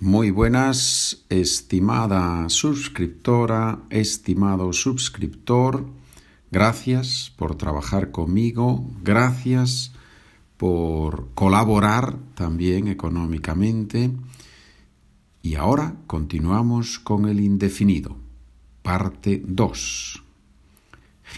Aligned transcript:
Muy 0.00 0.30
buenas, 0.30 1.24
estimada 1.28 2.48
suscriptora, 2.50 3.80
estimado 3.90 4.72
suscriptor. 4.72 5.88
Gracias 6.52 7.32
por 7.36 7.56
trabajar 7.56 8.12
conmigo, 8.12 8.88
gracias 9.02 9.92
por 10.56 11.30
colaborar 11.34 12.16
también 12.36 12.86
económicamente. 12.86 14.12
Y 15.42 15.56
ahora 15.56 15.96
continuamos 16.06 17.00
con 17.00 17.26
el 17.26 17.40
indefinido. 17.40 18.16
Parte 18.82 19.42
2. 19.44 20.22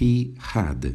He 0.00 0.34
had. 0.52 0.94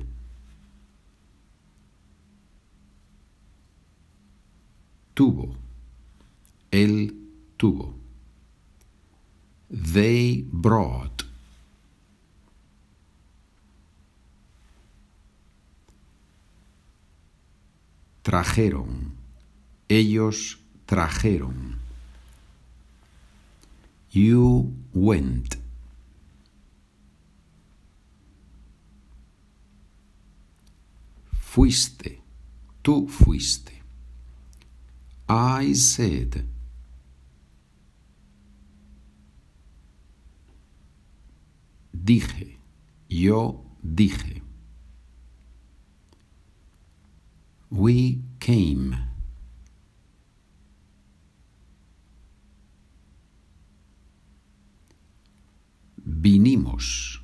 Tuvo. 5.13 5.55
Él 6.69 7.22
tuvo. 7.63 7.95
They 9.69 10.43
brought. 10.51 11.23
Trajeron. 18.21 19.15
Ellos 19.87 20.59
trajeron. 20.85 21.79
You 24.11 24.73
went. 24.93 25.55
Fuiste. 31.39 32.19
Tú 32.81 33.07
fuiste. 33.07 33.81
I 35.29 35.73
said. 35.73 36.52
Dije, 41.93 42.59
yo 43.07 43.63
dije. 43.81 44.41
We 47.69 48.19
came. 48.39 48.97
Vinimos. 56.05 57.21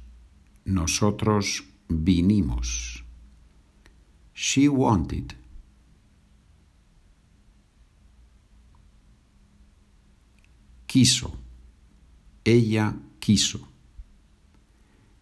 Nosotros 0.65 1.63
vinimos. 1.87 3.03
She 4.33 4.69
wanted. 4.69 5.35
Quiso. 10.87 11.37
Ella 12.43 12.95
quiso. 13.19 13.68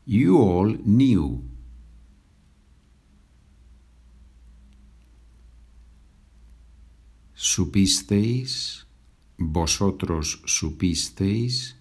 You 0.10 0.38
all 0.38 0.78
knew. 0.86 1.44
Supisteis, 7.36 8.88
vosotros 9.38 10.42
supisteis, 10.46 11.76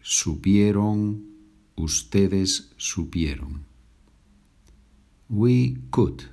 supieron, 0.00 1.24
ustedes 1.74 2.70
supieron. 2.76 3.64
We 5.28 5.78
could. 5.90 6.30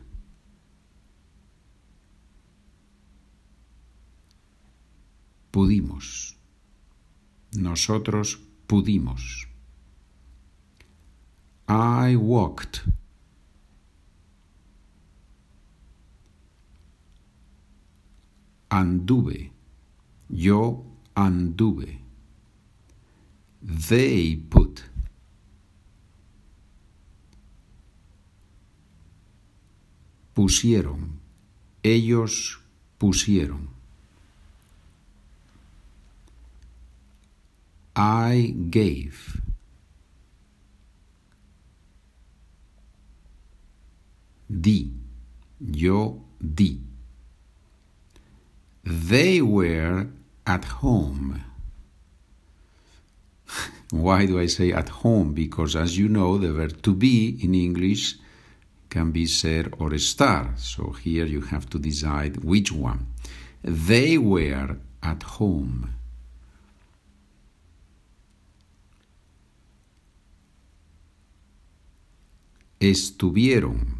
Pudimos. 5.49 6.37
Nosotros 7.53 8.39
pudimos. 8.67 9.48
I 11.69 12.15
walked. 12.15 12.81
Anduve. 18.71 19.51
Yo 20.31 20.83
anduve. 21.15 21.99
They 23.61 24.35
put. 24.35 24.83
Pusieron. 30.33 31.19
Ellos 31.83 32.59
pusieron. 32.97 33.69
I 37.95 38.55
gave. 38.71 39.48
Di, 44.61 44.91
yo 45.59 46.21
di. 46.39 46.79
They 48.83 49.41
were 49.41 50.07
at 50.45 50.65
home. 50.81 51.43
Why 53.91 54.25
do 54.25 54.39
I 54.39 54.47
say 54.47 54.71
at 54.71 54.89
home? 54.89 55.33
Because 55.33 55.75
as 55.75 55.97
you 55.97 56.07
know, 56.09 56.37
the 56.37 56.53
verb 56.53 56.81
to 56.83 56.93
be 56.93 57.37
in 57.41 57.53
English 57.53 58.17
can 58.89 59.11
be 59.11 59.25
ser 59.25 59.69
or 59.79 59.91
estar. 59.91 60.57
So 60.57 60.91
here 60.91 61.25
you 61.25 61.41
have 61.41 61.69
to 61.69 61.79
decide 61.79 62.43
which 62.43 62.71
one. 62.71 63.07
They 63.63 64.17
were 64.17 64.77
at 65.03 65.23
home. 65.23 65.93
Estuvieron 72.79 73.98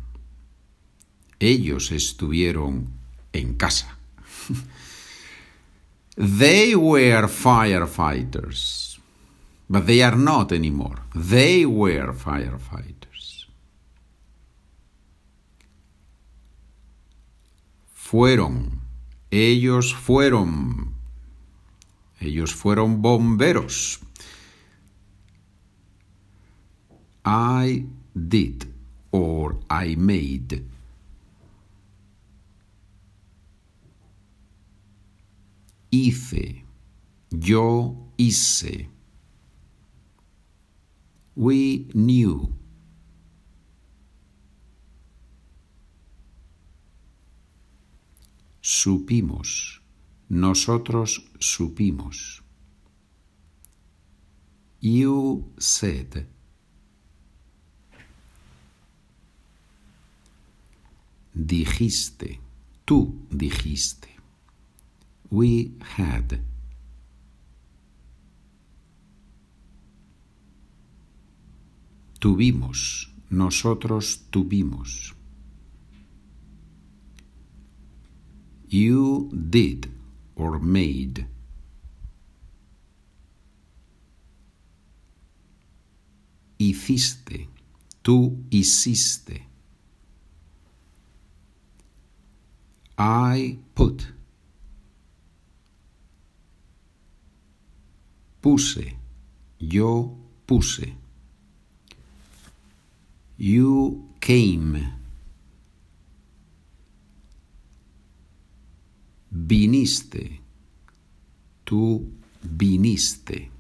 ellos 1.39 1.91
estuvieron 1.91 2.89
en 3.33 3.55
casa. 3.55 3.97
they 6.16 6.75
were 6.75 7.27
firefighters, 7.27 9.00
but 9.69 9.85
they 9.85 10.03
are 10.03 10.17
not 10.17 10.51
anymore. 10.51 10.97
They 11.16 11.66
were 11.66 12.13
firefighters. 12.13 13.47
Fueron, 17.94 18.81
ellos 19.31 19.94
fueron, 19.94 20.94
ellos 22.19 22.53
fueron 22.53 23.01
bomberos. 23.01 24.00
I 27.23 27.85
did 28.16 28.66
or 29.11 29.59
I 29.69 29.95
made. 29.95 30.66
Hice, 36.00 36.64
yo 37.30 37.96
hice. 38.18 38.90
We 41.36 41.88
knew. 41.94 42.54
Supimos, 48.62 49.82
nosotros 50.30 51.22
supimos. 51.40 52.44
You 54.81 55.52
said. 55.58 56.28
Dijiste, 61.34 62.40
tú 62.86 63.26
dijiste. 63.30 64.19
We 65.30 65.72
had. 65.96 66.42
Tuvimos, 72.20 73.14
nosotros 73.30 74.26
tuvimos. 74.30 75.14
You 78.68 79.30
did 79.31 79.90
or 80.36 80.60
made. 80.60 81.26
Hiciste, 86.60 87.48
tú 88.04 88.44
hiciste. 88.50 89.46
I 92.98 93.60
put. 93.74 94.19
Puse, 98.41 98.95
yo 99.59 100.15
puse. 100.45 100.95
You 103.38 104.09
came. 104.19 104.94
Viniste. 109.31 110.39
tú 111.69 112.09
viniste. 112.41 113.51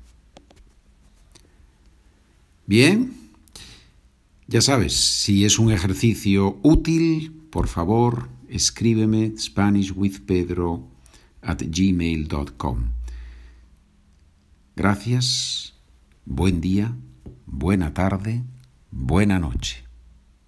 Bien, 2.65 3.13
ya 4.47 4.61
sabes, 4.61 4.93
si 4.93 5.45
es 5.45 5.59
un 5.59 5.71
ejercicio 5.71 6.57
útil, 6.63 7.31
por 7.51 7.67
favor, 7.67 8.29
escríbeme 8.49 9.37
SpanishWithPedro 9.37 10.87
at 11.43 11.61
gmail.com. 11.61 12.98
Gracias, 14.79 15.73
buen 16.23 16.61
día, 16.61 16.95
buena 17.45 17.93
tarde, 17.93 18.45
buena 18.91 19.37
noche. 19.37 19.88